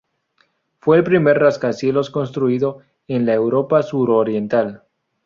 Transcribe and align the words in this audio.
Fue 0.79 0.97
el 0.97 1.03
primer 1.03 1.37
rascacielos 1.37 2.09
construido 2.09 2.79
en 3.07 3.27
la 3.27 3.35
Europa 3.35 3.83
suroriental. 3.83 4.81